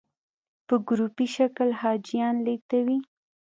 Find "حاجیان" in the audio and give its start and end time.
1.81-2.35